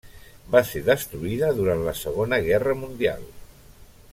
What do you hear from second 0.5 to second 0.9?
Va ser